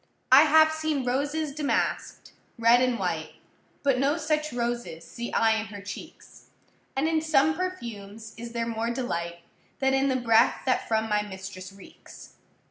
I 0.31 0.45
have 0.45 0.71
seen 0.71 1.05
roses 1.05 1.53
damask’d, 1.53 2.31
red 2.57 2.81
and 2.81 2.97
white, 2.97 3.33
But 3.83 3.99
no 3.99 4.17
such 4.17 4.51
roses 4.51 5.03
see 5.05 5.31
I 5.31 5.51
in 5.57 5.67
her 5.67 5.79
cheeks; 5.79 6.49
And 6.95 7.07
in 7.07 7.21
some 7.21 7.53
perfumes 7.53 8.33
is 8.35 8.53
there 8.53 8.65
more 8.65 8.89
delight 8.89 9.41
Than 9.77 9.93
in 9.93 10.09
the 10.09 10.15
breath 10.15 10.63
that 10.65 10.87
from 10.87 11.07
my 11.07 11.21
mistress 11.21 11.71
reeks. 11.71 12.33